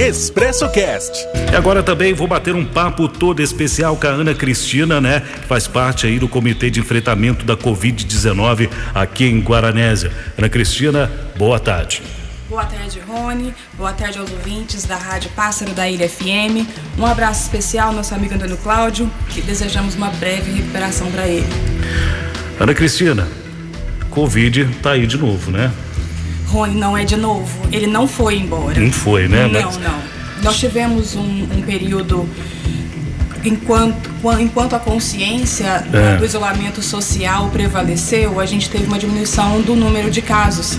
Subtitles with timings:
[0.00, 1.26] Expresso Cast.
[1.52, 5.20] E agora também vou bater um papo todo especial com a Ana Cristina, né?
[5.20, 10.12] Que faz parte aí do Comitê de Enfrentamento da Covid-19 aqui em Guaranésia.
[10.38, 12.00] Ana Cristina, boa tarde.
[12.48, 13.52] Boa tarde, Rony.
[13.74, 16.64] Boa tarde aos ouvintes da Rádio Pássaro da Ilha FM.
[16.96, 21.48] Um abraço especial ao nosso amigo Antônio Cláudio, que desejamos uma breve recuperação para ele.
[22.60, 23.26] Ana Cristina,
[24.10, 25.72] Covid tá aí de novo, né?
[26.48, 27.68] Rony, não é de novo.
[27.70, 28.80] Ele não foi embora.
[28.80, 29.46] Não foi, né?
[29.46, 29.76] Não, Mas...
[29.76, 30.18] não.
[30.42, 32.28] Nós tivemos um, um período
[33.44, 36.16] enquanto, enquanto a consciência é.
[36.16, 40.78] do isolamento social prevaleceu, a gente teve uma diminuição do número de casos.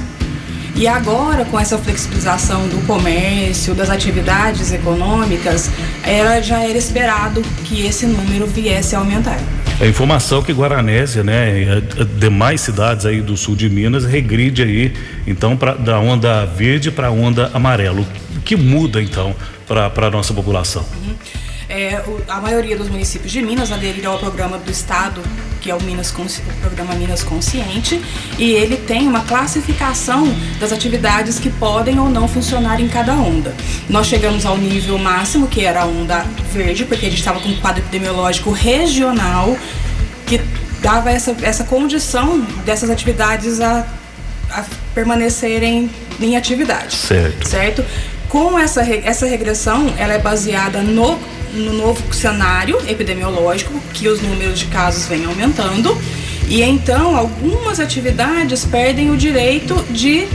[0.75, 5.69] E agora, com essa flexibilização do comércio, das atividades econômicas,
[6.03, 9.39] era, já era esperado que esse número viesse a aumentar.
[9.81, 11.81] A informação que Guaranésia, né,
[12.17, 14.93] demais cidades aí do sul de Minas regride aí,
[15.25, 18.05] então, da onda verde para a onda amarelo.
[18.35, 19.33] O que muda, então,
[19.65, 20.85] para a nossa população?
[21.01, 21.15] Uhum.
[21.69, 25.21] É, o, a maioria dos municípios de Minas aderiram ao programa do Estado,
[25.59, 28.01] que é o, Minas, o programa Minas Consciente,
[28.37, 30.27] e ele tem uma classificação
[30.59, 33.53] das atividades que podem ou não funcionar em cada onda.
[33.89, 37.49] Nós chegamos ao nível máximo, que era a onda verde, porque a gente estava com
[37.49, 39.57] um quadro epidemiológico regional
[40.25, 40.41] que
[40.81, 43.85] dava essa, essa condição dessas atividades a,
[44.51, 46.95] a permanecerem em atividade.
[46.95, 47.47] Certo.
[47.47, 47.85] Certo?
[48.27, 51.19] Com essa, essa regressão, ela é baseada no
[51.53, 55.97] no novo cenário epidemiológico, que os números de casos vêm aumentando,
[56.47, 60.27] e então algumas atividades perdem o direito de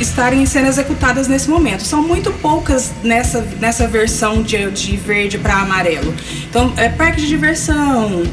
[0.00, 1.84] estarem sendo executadas nesse momento.
[1.84, 6.14] São muito poucas nessa, nessa versão de, de verde para amarelo.
[6.48, 8.24] Então, é parque de diversão,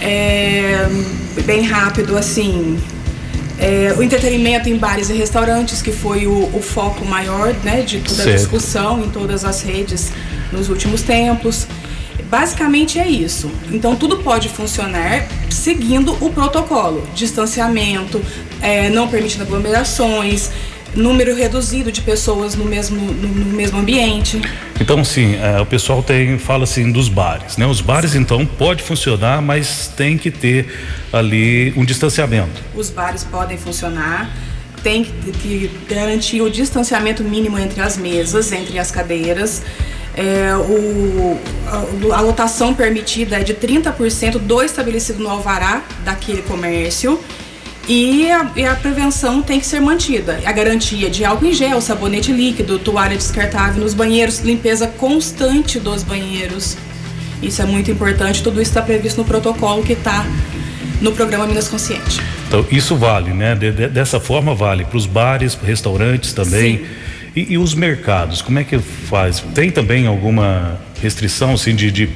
[0.00, 0.86] é,
[1.44, 2.78] bem rápido assim.
[3.58, 8.00] É, o entretenimento em bares e restaurantes, que foi o, o foco maior né, de
[8.00, 8.28] toda certo.
[8.28, 10.10] a discussão em todas as redes
[10.54, 11.66] nos últimos tempos.
[12.30, 13.50] Basicamente é isso.
[13.70, 18.22] Então tudo pode funcionar seguindo o protocolo: distanciamento,
[18.60, 20.50] é, não permitindo aglomerações,
[20.94, 24.40] número reduzido de pessoas no mesmo, no, mesmo ambiente.
[24.80, 27.66] Então, sim, é, o pessoal tem, fala assim dos bares, né?
[27.66, 30.66] Os bares, então, pode funcionar, mas tem que ter
[31.12, 32.62] ali um distanciamento.
[32.74, 34.30] Os bares podem funcionar,
[34.82, 39.62] tem que, que garantir o distanciamento mínimo entre as mesas, entre as cadeiras.
[40.16, 47.18] É, o, a, a, lotação permitida é de 30% do estabelecido no alvará daquele comércio.
[47.88, 50.40] E a, e a, prevenção tem que ser mantida.
[50.44, 56.02] A garantia de álcool em gel, sabonete líquido, toalha descartável nos banheiros, limpeza constante dos
[56.02, 56.76] banheiros.
[57.42, 58.42] Isso é muito importante.
[58.42, 60.24] Tudo isso está previsto no protocolo que está
[61.02, 62.22] no programa Minas Consciente.
[62.46, 63.54] Então, isso vale, né?
[63.54, 66.78] De, de, dessa forma, vale para os bares, restaurantes também.
[66.78, 69.40] Sim e, e, os mercados, como é que faz?
[69.54, 72.08] Tem também alguma restrição assim, de, de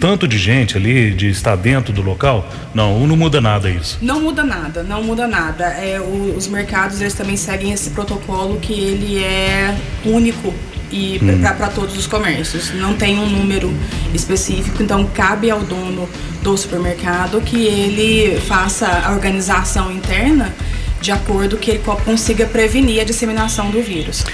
[0.00, 2.50] tanto de gente ali, de estar dentro do local?
[2.74, 3.98] Não, não muda nada isso.
[4.02, 5.64] Não muda nada, não muda nada.
[5.64, 10.52] É, o, os mercados eles também seguem esse protocolo que ele é único
[10.90, 11.40] e hum.
[11.40, 12.72] para todos os comércios.
[12.74, 13.72] Não tem um número
[14.12, 16.08] específico, então cabe ao dono
[16.42, 20.52] do supermercado que ele faça a organização interna
[21.00, 24.24] de acordo que ele consiga prevenir a disseminação do vírus.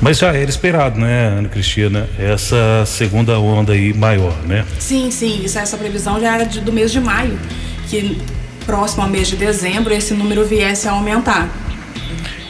[0.00, 4.64] Mas já era esperado, né, Ana Cristina, essa segunda onda aí maior, né?
[4.78, 7.38] Sim, sim, isso, essa previsão já era de, do mês de maio,
[7.88, 8.20] que
[8.66, 11.48] próximo ao mês de dezembro esse número viesse a aumentar.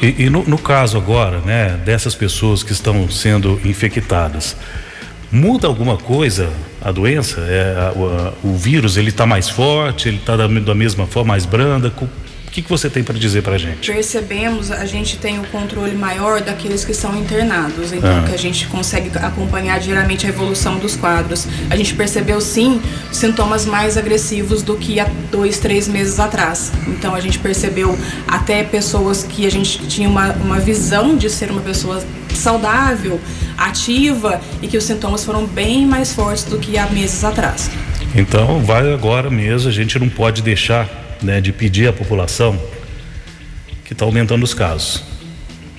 [0.03, 4.57] E, e no, no, caso agora, né, dessas pessoas que estão sendo infectadas,
[5.31, 6.51] muda alguma coisa
[6.83, 7.41] a doença?
[7.41, 7.93] É, a,
[8.45, 11.91] o, o, vírus ele está mais forte, ele está da, da mesma forma mais branda?
[12.55, 13.91] Que, que você tem para dizer para a gente?
[13.91, 18.23] Percebemos, a gente tem o controle maior daqueles que são internados, então ah.
[18.23, 21.49] que a gente consegue acompanhar diariamente a evolução dos quadros.
[21.69, 26.71] A gente percebeu sim sintomas mais agressivos do que há dois, três meses atrás.
[26.87, 27.99] Então a gente percebeu
[28.29, 32.01] até pessoas que a gente tinha uma, uma visão de ser uma pessoa
[32.33, 33.21] saudável,
[33.59, 37.69] ativa e que os sintomas foram bem mais fortes do que há meses atrás.
[38.15, 42.61] Então vai agora mesmo, a gente não pode deixar né, de pedir à população
[43.85, 45.03] que está aumentando os casos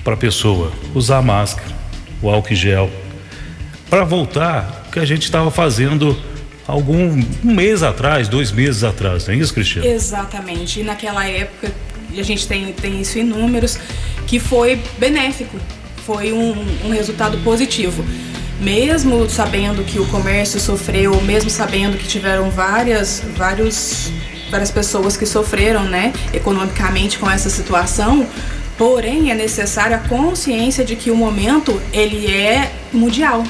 [0.04, 1.74] para a pessoa usar máscara,
[2.22, 2.90] o álcool gel,
[3.88, 6.16] para voltar o que a gente estava fazendo
[6.66, 9.88] algum um mês atrás, dois meses atrás, não é isso, Cristiano?
[9.88, 10.80] Exatamente.
[10.80, 11.72] E naquela época
[12.16, 13.78] a gente tem, tem isso em números
[14.26, 15.58] que foi benéfico,
[16.04, 16.54] foi um,
[16.84, 18.04] um resultado positivo
[18.60, 24.10] mesmo sabendo que o comércio sofreu, mesmo sabendo que tiveram várias, vários
[24.50, 28.26] para as pessoas que sofreram, né, economicamente com essa situação,
[28.78, 33.42] Porém, é necessária a consciência de que o momento ele é mundial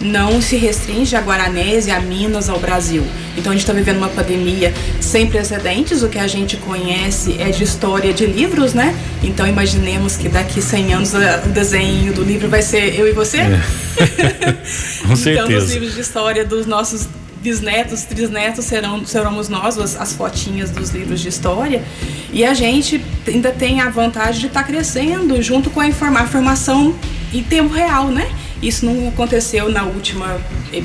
[0.00, 3.04] não se restringe a Guaranese, a Minas, ao Brasil.
[3.36, 6.02] Então a gente está vivendo uma pandemia sem precedentes.
[6.02, 8.96] O que a gente conhece é de história de livros, né?
[9.22, 13.38] Então imaginemos que daqui 100 anos o desenho do livro vai ser eu e você.
[13.38, 13.60] É.
[15.06, 15.52] Com certeza.
[15.52, 17.08] Então os livros de história dos nossos
[17.40, 21.82] bisnetos, trisnetos serão seremos nós as, as fotinhas dos livros de história
[22.32, 26.20] e a gente ainda tem a vantagem de estar tá crescendo junto com a, informa,
[26.20, 26.94] a informação
[27.32, 28.30] em tempo real, né?
[28.60, 30.40] Isso não aconteceu na última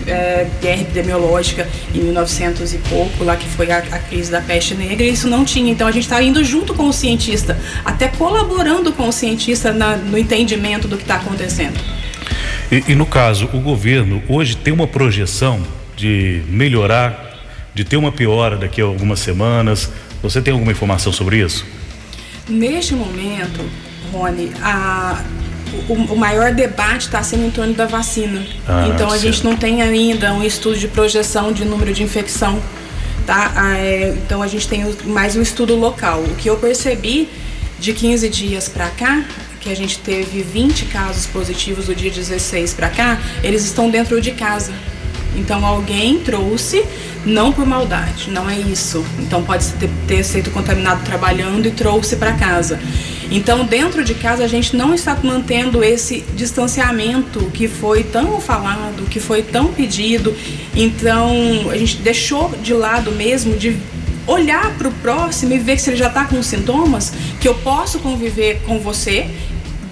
[0.06, 4.76] é, guerra epidemiológica em 1900 e pouco, lá que foi a, a crise da peste
[4.76, 5.72] negra, isso não tinha.
[5.72, 9.96] Então a gente está indo junto com o cientista, até colaborando com o cientista na,
[9.96, 11.80] no entendimento do que está acontecendo.
[12.72, 15.64] E, e no caso, o governo hoje tem uma projeção
[16.04, 17.40] de melhorar,
[17.74, 19.90] de ter uma piora daqui a algumas semanas.
[20.22, 21.66] Você tem alguma informação sobre isso?
[22.50, 23.62] Neste momento,
[24.12, 25.24] Rony, a,
[25.88, 28.46] o, o maior debate está sendo em torno da vacina.
[28.68, 32.62] Ah, então a gente não tem ainda um estudo de projeção de número de infecção.
[33.26, 33.54] Tá?
[33.56, 36.20] Ah, é, então a gente tem mais um estudo local.
[36.20, 37.30] O que eu percebi
[37.80, 39.24] de 15 dias para cá,
[39.62, 44.20] que a gente teve 20 casos positivos do dia 16 para cá, eles estão dentro
[44.20, 44.74] de casa.
[45.36, 46.84] Então alguém trouxe,
[47.26, 49.04] não por maldade, não é isso.
[49.20, 52.80] Então pode ter, ter sido contaminado trabalhando e trouxe para casa.
[53.32, 59.10] Então, dentro de casa, a gente não está mantendo esse distanciamento que foi tão falado,
[59.10, 60.36] que foi tão pedido.
[60.76, 61.32] Então,
[61.72, 63.76] a gente deixou de lado mesmo de
[64.28, 68.00] olhar para o próximo e ver se ele já está com sintomas, que eu posso
[68.00, 69.28] conviver com você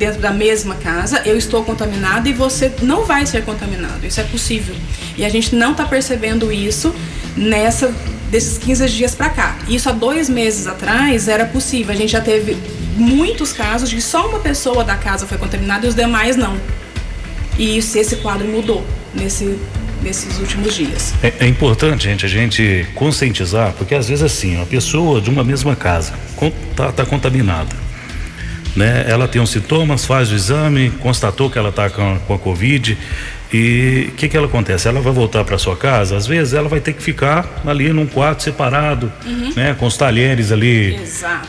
[0.01, 4.03] dentro da mesma casa, eu estou contaminada e você não vai ser contaminado.
[4.03, 4.73] Isso é possível.
[5.15, 6.93] E a gente não está percebendo isso
[7.37, 7.93] nessa
[8.31, 9.57] desses 15 dias para cá.
[9.67, 11.93] Isso há dois meses atrás era possível.
[11.93, 12.57] A gente já teve
[12.95, 16.57] muitos casos de só uma pessoa da casa foi contaminada e os demais não.
[17.59, 18.83] E isso, esse quadro mudou
[19.13, 19.59] nesse,
[20.01, 21.13] nesses últimos dias.
[21.21, 25.43] É, é, importante, gente, a gente conscientizar, porque às vezes assim, uma pessoa de uma
[25.43, 26.13] mesma casa
[26.71, 27.90] está tá contaminada.
[28.75, 29.05] Né?
[29.07, 32.97] Ela tem os sintomas, faz o exame, constatou que ela está com, com a Covid
[33.53, 34.87] e o que, que ela acontece?
[34.87, 38.05] Ela vai voltar para sua casa, às vezes ela vai ter que ficar ali num
[38.05, 39.51] quarto separado, uhum.
[39.53, 39.75] né?
[39.77, 40.97] Com os talheres ali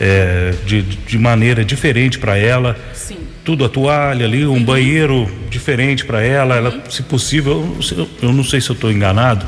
[0.01, 2.77] é, de, de maneira diferente para ela.
[2.93, 3.19] Sim.
[3.45, 4.65] Tudo a toalha ali, um uhum.
[4.65, 6.57] banheiro diferente para ela.
[6.57, 6.91] Ela, uhum.
[6.91, 9.47] se possível, eu, eu não sei se eu estou enganado,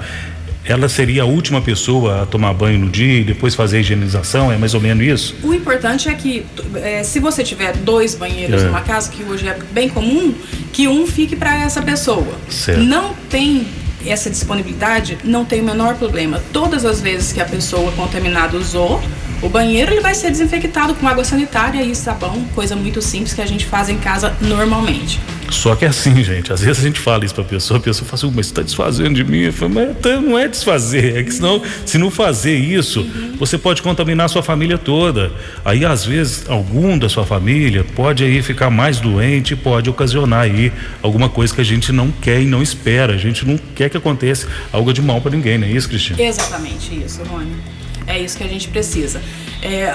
[0.65, 4.51] ela seria a última pessoa a tomar banho no dia e depois fazer a higienização?
[4.51, 5.37] É mais ou menos isso?
[5.43, 6.45] O importante é que,
[6.77, 8.67] é, se você tiver dois banheiros é.
[8.67, 10.35] numa casa, que hoje é bem comum,
[10.73, 12.35] que um fique para essa pessoa.
[12.49, 12.81] Certo.
[12.81, 13.67] Não tem
[14.07, 16.43] essa disponibilidade, não tem o menor problema.
[16.53, 19.03] Todas as vezes que a pessoa contaminada usou
[19.43, 23.43] o banheiro, ele vai ser desinfectado com água sanitária e sabão, coisa muito simples que
[23.43, 25.21] a gente faz em casa normalmente.
[25.51, 28.07] Só que é assim, gente, às vezes a gente fala isso pra pessoa, a pessoa
[28.07, 29.41] fala assim, mas você tá desfazendo de mim?
[29.41, 33.07] Eu falo, mas não é desfazer, é que senão, se não fazer isso,
[33.39, 35.33] você pode contaminar a sua família toda.
[35.65, 40.73] Aí, às vezes, algum da sua família pode aí ficar mais doente pode ocasionar aí
[41.03, 43.15] alguma coisa que a gente não quer e não espera.
[43.15, 46.21] A gente não quer que aconteça algo de mal para ninguém, não é isso, Cristina?
[46.21, 47.57] Exatamente isso, Rony.
[48.07, 49.23] É isso que a gente precisa.
[49.63, 49.93] É,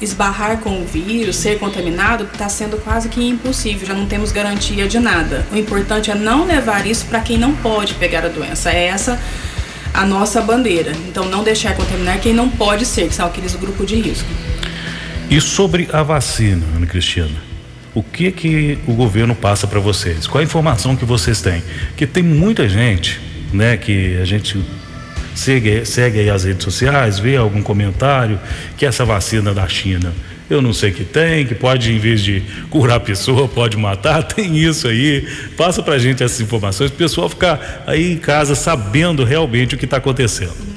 [0.00, 4.86] esbarrar com o vírus, ser contaminado, está sendo quase que impossível, já não temos garantia
[4.86, 5.46] de nada.
[5.50, 8.70] O importante é não levar isso para quem não pode pegar a doença.
[8.70, 9.18] É essa
[9.94, 10.92] a nossa bandeira.
[11.08, 14.28] Então, não deixar contaminar quem não pode ser, que são aqueles grupos de risco.
[15.30, 17.46] E sobre a vacina, Ana Cristina?
[17.94, 20.26] O que que o governo passa para vocês?
[20.26, 21.62] Qual a informação que vocês têm?
[21.96, 23.18] Que tem muita gente,
[23.52, 24.62] né, que a gente
[25.36, 28.40] segue, segue aí as redes sociais, vê algum comentário
[28.76, 30.12] que essa vacina da China
[30.48, 34.22] eu não sei que tem, que pode, em vez de curar a pessoa, pode matar,
[34.24, 35.26] tem isso aí.
[35.56, 39.84] Passa pra gente essas informações, o pessoal ficar aí em casa sabendo realmente o que
[39.84, 40.76] está acontecendo.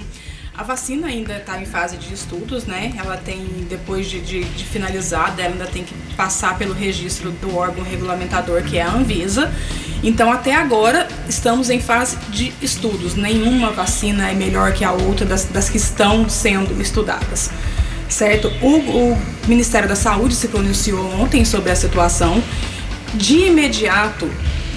[0.58, 2.92] A vacina ainda está em fase de estudos, né?
[2.98, 7.56] Ela tem, depois de, de, de finalizada, ela ainda tem que passar pelo registro do
[7.56, 9.50] órgão regulamentador, que é a Anvisa.
[10.04, 13.16] Então, até agora, estamos em fase de estudos.
[13.16, 17.50] Nenhuma vacina é melhor que a outra das, das que estão sendo estudadas.
[18.08, 18.52] Certo?
[18.62, 22.42] O, o Ministério da Saúde se pronunciou ontem sobre a situação.
[23.14, 24.30] De imediato,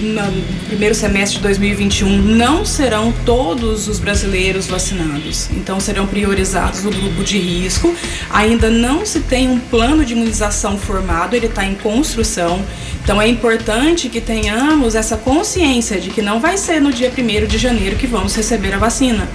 [0.02, 5.48] no primeiro semestre de 2021 não serão todos os brasileiros vacinados.
[5.50, 7.94] Então serão priorizados o grupo de risco.
[8.30, 12.64] Ainda não se tem um plano de imunização formado, ele está em construção.
[13.02, 17.46] Então é importante que tenhamos essa consciência de que não vai ser no dia 1
[17.46, 19.28] de janeiro que vamos receber a vacina.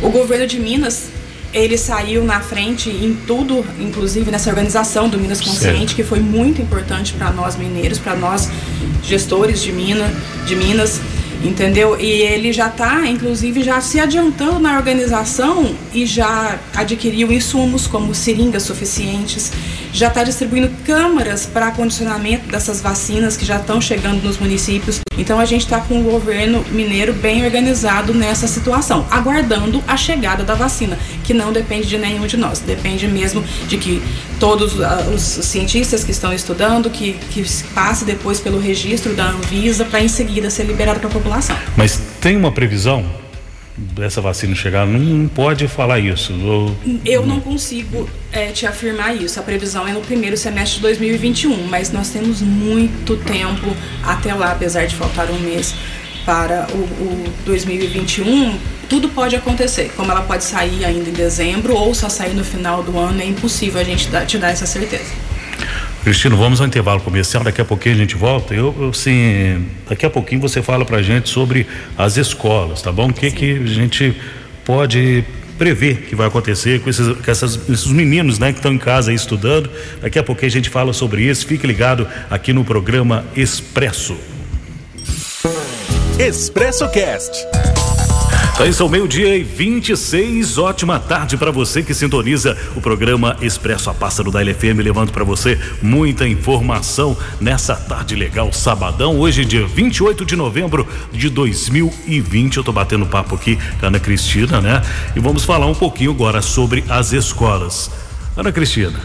[0.00, 1.08] O governo de Minas
[1.52, 5.96] ele saiu na frente em tudo, inclusive nessa organização do Minas Consciente, certo.
[5.96, 8.48] que foi muito importante para nós mineiros, para nós
[9.02, 10.12] gestores de, Mina,
[10.46, 11.00] de Minas
[11.42, 11.98] entendeu?
[12.00, 18.14] E ele já está, inclusive, já se adiantando na organização e já adquiriu insumos como
[18.14, 19.52] seringas suficientes,
[19.92, 25.00] já está distribuindo câmaras para condicionamento dessas vacinas que já estão chegando nos municípios.
[25.16, 30.44] Então a gente está com o governo mineiro bem organizado nessa situação, aguardando a chegada
[30.44, 34.02] da vacina, que não depende de nenhum de nós, depende mesmo de que
[34.40, 37.44] todos uh, os cientistas que estão estudando, que, que
[37.74, 41.54] passe depois pelo registro da Anvisa para em seguida ser liberado para a população.
[41.76, 43.04] Mas tem uma previsão
[43.76, 44.86] dessa vacina chegar?
[44.86, 46.32] Não pode falar isso.
[46.32, 49.38] Eu, eu não consigo é, te afirmar isso.
[49.38, 54.52] A previsão é no primeiro semestre de 2021, mas nós temos muito tempo até lá,
[54.52, 55.74] apesar de faltar um mês
[56.28, 59.90] para o, o 2021 tudo pode acontecer.
[59.96, 63.24] Como ela pode sair ainda em dezembro ou só sair no final do ano, é
[63.24, 65.10] impossível a gente dar, te dar essa certeza.
[66.04, 68.54] Cristino, vamos ao intervalo comercial, daqui a pouquinho a gente volta.
[68.54, 71.66] Eu, eu sim, daqui a pouquinho você fala pra gente sobre
[71.96, 73.08] as escolas, tá bom?
[73.08, 73.36] O que sim.
[73.36, 74.14] que a gente
[74.66, 75.24] pode
[75.58, 79.10] prever que vai acontecer com esses, com essas, esses meninos, né, que estão em casa
[79.10, 79.70] aí estudando.
[80.02, 81.46] Daqui a pouquinho a gente fala sobre isso.
[81.46, 84.14] Fique ligado aqui no programa Expresso.
[86.18, 87.46] Expresso Cast.
[88.52, 90.58] Então, isso é o meio-dia e 26.
[90.58, 95.22] Ótima tarde para você que sintoniza o programa Expresso a Pássaro da LFM, levando para
[95.22, 99.16] você muita informação nessa tarde legal, sabadão.
[99.16, 102.56] Hoje, dia 28 de novembro de 2020.
[102.56, 104.82] Eu tô batendo papo aqui com a Ana Cristina, né?
[105.14, 107.92] E vamos falar um pouquinho agora sobre as escolas.
[108.36, 108.98] Ana Cristina,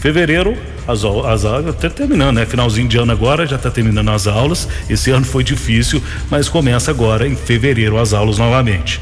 [0.00, 0.56] Fevereiro,
[0.88, 2.46] as, as aulas, até terminando, né?
[2.46, 4.66] Finalzinho de ano agora, já está terminando as aulas.
[4.88, 9.00] Esse ano foi difícil, mas começa agora em fevereiro as aulas novamente.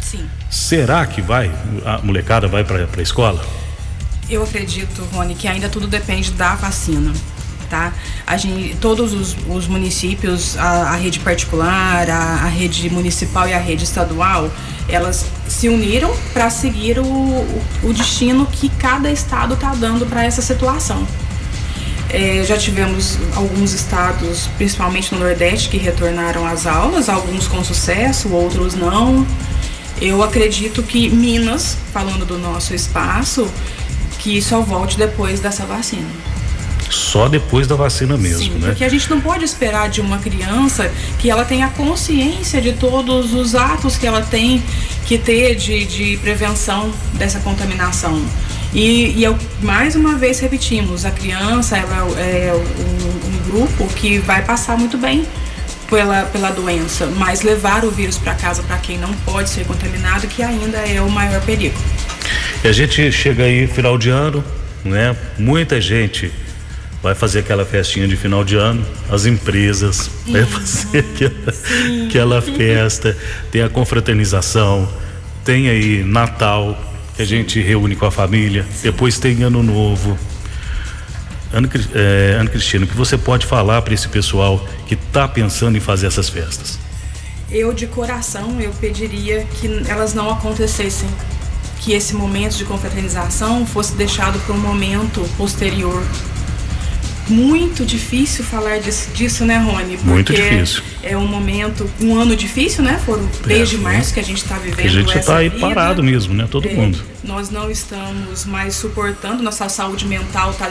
[0.00, 0.26] Sim.
[0.50, 1.50] Será que vai,
[1.84, 3.40] a molecada vai para a escola?
[4.28, 7.12] Eu acredito, Rony, que ainda tudo depende da vacina
[7.72, 7.90] tá?
[8.26, 13.54] A gente, todos os, os municípios, a, a, rede particular, a, a, rede municipal e
[13.54, 14.50] a rede estadual,
[14.88, 20.42] elas se uniram para seguir o, o, destino que cada estado está dando para essa
[20.42, 21.06] situação.
[22.08, 28.28] É, já tivemos alguns estados, principalmente no Nordeste, que retornaram às aulas, alguns com sucesso,
[28.30, 29.26] outros não.
[30.00, 33.48] Eu acredito que Minas, falando do nosso espaço,
[34.18, 36.08] que só volte depois dessa vacina
[36.94, 38.68] só depois da vacina mesmo, Sim, né?
[38.68, 43.32] Porque a gente não pode esperar de uma criança que ela tenha consciência de todos
[43.32, 44.62] os atos que ela tem
[45.06, 48.22] que ter de, de prevenção dessa contaminação.
[48.74, 54.18] E, e eu, mais uma vez repetimos, a criança ela é um, um grupo que
[54.18, 55.26] vai passar muito bem
[55.88, 60.26] pela, pela doença, mas levar o vírus para casa para quem não pode ser contaminado,
[60.26, 61.76] que ainda é o maior perigo.
[62.64, 64.42] E a gente chega aí final de ano,
[64.84, 65.14] né?
[65.38, 66.32] Muita gente
[67.02, 70.32] vai fazer aquela festinha de final de ano, as empresas, uhum.
[70.32, 73.16] vai fazer aquela, aquela festa,
[73.50, 74.88] tem a confraternização,
[75.44, 76.78] tem aí Natal,
[77.16, 80.16] que a gente reúne com a família, depois tem Ano Novo.
[81.52, 85.76] Ana, é, Ana Cristina, o que você pode falar para esse pessoal que está pensando
[85.76, 86.78] em fazer essas festas?
[87.50, 91.08] Eu, de coração, eu pediria que elas não acontecessem
[91.80, 96.02] que esse momento de confraternização fosse deixado para um momento posterior,
[97.28, 99.96] muito difícil falar disso, disso né, Rony?
[99.96, 100.82] Porque muito difícil.
[101.02, 103.00] É um momento, um ano difícil, né?
[103.04, 104.86] Foram desde é, março que a gente está vivendo.
[104.86, 105.60] A gente está aí vida.
[105.60, 106.46] parado mesmo, né?
[106.50, 107.02] Todo é, mundo.
[107.22, 110.68] Nós não estamos mais suportando, nossa saúde mental está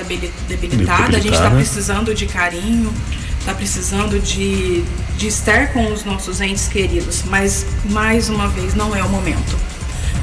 [0.47, 2.93] debilitada, a gente está precisando de carinho,
[3.39, 4.83] está precisando de,
[5.17, 9.70] de estar com os nossos entes queridos, mas mais uma vez não é o momento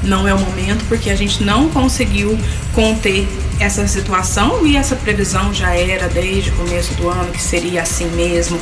[0.03, 2.37] não é o momento porque a gente não conseguiu
[2.73, 3.27] conter
[3.59, 8.07] essa situação e essa previsão já era desde o começo do ano que seria assim
[8.11, 8.59] mesmo.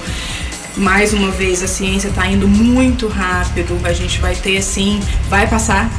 [0.76, 5.48] Mais uma vez, a ciência está indo muito rápido, a gente vai ter sim, vai
[5.48, 5.90] passar,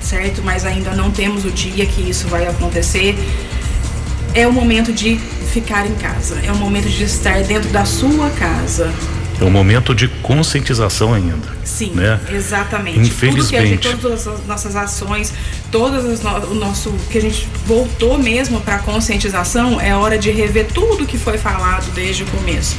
[0.00, 0.40] certo?
[0.42, 3.16] Mas ainda não temos o dia que isso vai acontecer.
[4.34, 5.16] É o momento de
[5.52, 8.92] ficar em casa, é o momento de estar dentro da sua casa,
[9.40, 11.48] é um momento de conscientização ainda.
[11.64, 12.18] Sim, né?
[12.30, 12.98] exatamente.
[12.98, 13.88] Infelizmente.
[13.88, 15.32] Gente, todas as nossas ações,
[15.70, 20.30] todas as no, o nosso que a gente voltou mesmo para conscientização, é hora de
[20.30, 22.76] rever tudo que foi falado desde o começo.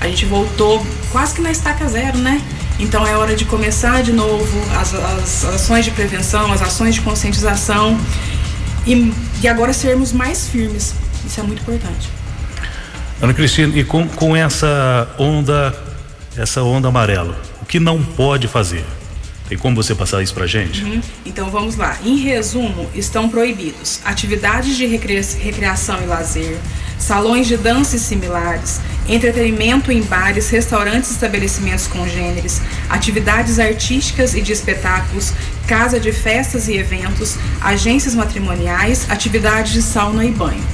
[0.00, 2.42] A gente voltou quase que na estaca zero, né?
[2.78, 7.00] Então é hora de começar de novo as, as ações de prevenção, as ações de
[7.00, 7.98] conscientização
[8.86, 10.94] e, e agora sermos mais firmes.
[11.24, 12.10] Isso é muito importante.
[13.20, 15.91] Ana Cristina, e com, com essa onda
[16.36, 17.40] essa onda amarela.
[17.60, 18.84] O que não pode fazer?
[19.50, 20.82] E como você passar isso para gente?
[20.82, 21.00] Uhum.
[21.26, 21.98] Então vamos lá.
[22.02, 26.56] Em resumo, estão proibidos atividades de recreação e lazer,
[26.98, 34.52] salões de dança e similares, entretenimento em bares, restaurantes estabelecimentos congêneres, atividades artísticas e de
[34.52, 35.34] espetáculos,
[35.66, 40.64] casa de festas e eventos, agências matrimoniais, atividades de sauna e banho.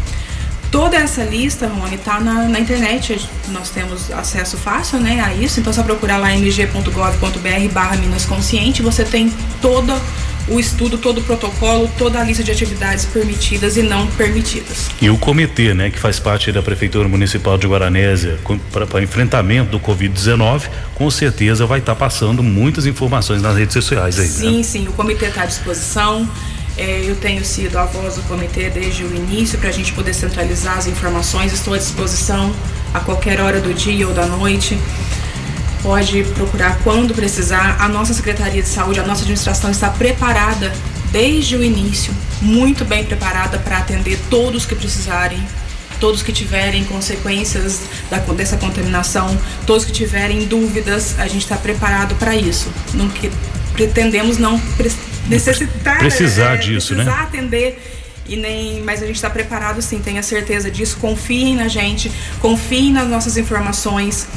[0.70, 3.18] Toda essa lista, Rony, está na, na, internet.
[3.48, 5.60] Nós temos acesso fácil né, a isso.
[5.60, 8.82] Então, é só procurar lá mg.gov.br barra Minas Consciente.
[8.82, 9.32] Você tem
[9.62, 9.94] todo
[10.50, 14.90] o estudo, todo o protocolo, toda a lista de atividades permitidas e não permitidas.
[15.00, 18.38] E o comitê, né, que faz parte da Prefeitura Municipal de Guaranésia
[18.72, 24.18] para enfrentamento do Covid-19, com certeza vai estar tá passando muitas informações nas redes sociais
[24.18, 24.26] aí.
[24.26, 24.32] Né?
[24.32, 24.62] Sim, né?
[24.62, 26.28] sim, o comitê está à disposição.
[26.78, 30.14] É, eu tenho sido a voz do comitê desde o início para a gente poder
[30.14, 31.52] centralizar as informações.
[31.52, 32.54] Estou à disposição
[32.94, 34.78] a qualquer hora do dia ou da noite.
[35.82, 37.76] Pode procurar quando precisar.
[37.80, 40.73] A nossa Secretaria de Saúde, a nossa administração está preparada
[41.11, 45.42] desde o início, muito bem preparada para atender todos que precisarem,
[45.99, 52.14] todos que tiverem consequências da, dessa contaminação, todos que tiverem dúvidas, a gente está preparado
[52.16, 52.68] para isso.
[52.94, 53.32] Não que
[53.73, 54.61] pretendemos não
[55.28, 57.23] necessitar precisar é, disso, precisar né?
[57.23, 57.78] atender
[58.28, 60.99] e nem, mas a gente está preparado sim, tenha certeza disso.
[61.00, 64.28] Confiem na gente, confiem nas nossas informações.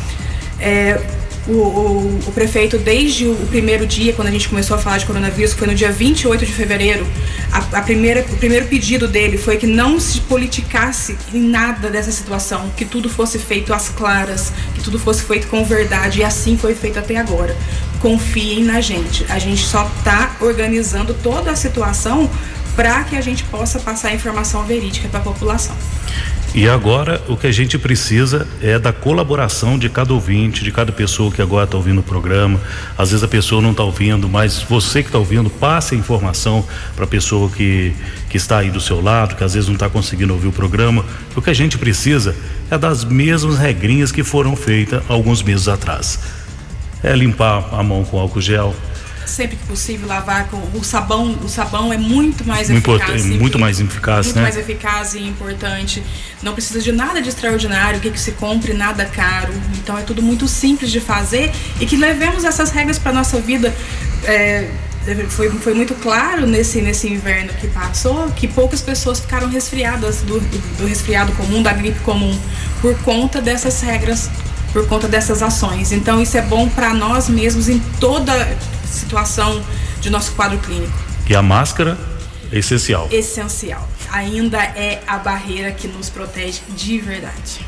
[0.60, 1.00] É,
[1.48, 5.06] o, o, o, prefeito, desde o primeiro dia, quando a gente começou a falar de
[5.06, 7.06] coronavírus, que foi no dia 28 de fevereiro,
[7.52, 12.12] a, a primeira, o primeiro pedido dele foi que não se politicasse em nada dessa
[12.12, 16.56] situação, que tudo fosse feito às claras, que tudo fosse feito com verdade, e assim
[16.58, 17.58] foi feito até agora.
[18.02, 19.26] Confiem na gente.
[19.30, 22.30] A gente só está organizando toda a situação
[22.76, 25.76] para que a gente possa passar a informação verídica para a população.
[26.54, 30.92] E agora o que a gente precisa é da colaboração de cada ouvinte, de cada
[30.92, 32.60] pessoa que agora está ouvindo o programa.
[32.98, 36.66] Às vezes a pessoa não está ouvindo, mas você que está ouvindo, passe a informação
[36.94, 37.94] para a pessoa que,
[38.30, 41.06] que está aí do seu lado, que às vezes não está conseguindo ouvir o programa.
[41.38, 42.36] O que a gente precisa
[42.70, 46.20] é das mesmas regrinhas que foram feitas alguns meses atrás.
[47.04, 48.76] É limpar a mão com álcool gel,
[49.32, 51.38] sempre que possível lavar com o sabão.
[51.44, 53.26] O sabão é muito mais eficaz.
[53.26, 54.42] Muito, muito mais eficaz, muito né?
[54.44, 56.04] mais eficaz e importante.
[56.44, 59.54] Não precisa de nada de extraordinário, que, que se compre nada caro.
[59.78, 63.74] Então é tudo muito simples de fazer e que levemos essas regras para nossa vida.
[64.26, 64.70] É,
[65.30, 70.40] foi, foi muito claro nesse, nesse inverno que passou que poucas pessoas ficaram resfriadas do,
[70.40, 72.38] do resfriado comum, da gripe comum,
[72.82, 74.30] por conta dessas regras
[74.72, 75.92] por conta dessas ações.
[75.92, 79.62] Então isso é bom para nós mesmos em toda situação
[80.00, 80.94] de nosso quadro clínico.
[81.28, 81.98] E a máscara
[82.52, 83.08] é essencial.
[83.12, 83.88] Essencial.
[84.12, 87.66] Ainda é a barreira que nos protege de verdade.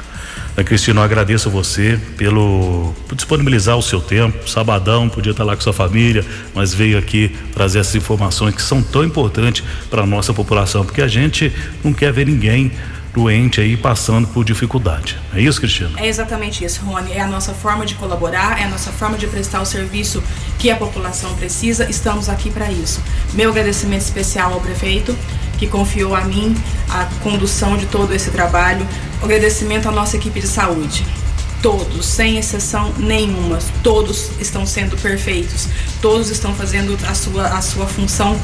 [0.55, 4.47] Ana Cristina, eu agradeço a você pelo por disponibilizar o seu tempo.
[4.47, 8.83] Sabadão, podia estar lá com sua família, mas veio aqui trazer essas informações que são
[8.83, 11.51] tão importantes para a nossa população, porque a gente
[11.83, 12.71] não quer ver ninguém
[13.13, 15.19] doente aí passando por dificuldade.
[15.33, 15.91] É isso, Cristina?
[15.97, 17.11] É exatamente isso, Rony.
[17.13, 20.23] É a nossa forma de colaborar, é a nossa forma de prestar o serviço
[20.57, 21.89] que a população precisa.
[21.89, 23.01] Estamos aqui para isso.
[23.33, 25.15] Meu agradecimento especial ao prefeito
[25.57, 26.55] que confiou a mim
[26.89, 28.85] a condução de todo esse trabalho.
[29.21, 31.05] Agradecimento à nossa equipe de saúde.
[31.61, 35.69] Todos, sem exceção nenhuma, todos estão sendo perfeitos.
[36.01, 38.37] Todos estão fazendo a sua, a sua função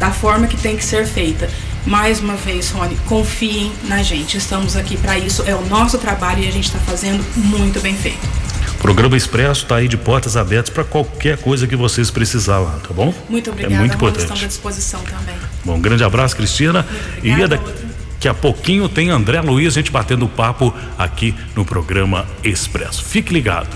[0.00, 1.48] da forma que tem que ser feita.
[1.86, 4.36] Mais uma vez, Rony, confiem na gente.
[4.38, 5.42] Estamos aqui para isso.
[5.46, 8.26] É o nosso trabalho e a gente está fazendo muito bem feito.
[8.72, 12.92] O programa Expresso está aí de portas abertas para qualquer coisa que vocês precisarem, tá
[12.94, 13.14] bom?
[13.28, 13.74] Muito obrigada.
[13.74, 14.22] É muito importante.
[14.22, 15.34] Estamos à disposição também.
[15.64, 16.86] Bom, um grande abraço, Cristina.
[17.22, 23.04] e daqui a pouquinho tem André Luiz, a gente batendo papo aqui no programa Expresso.
[23.04, 23.74] Fique ligado.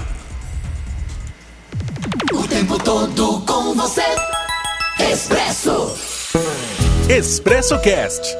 [2.32, 3.07] O tempo todo
[7.10, 8.36] Expresso Cast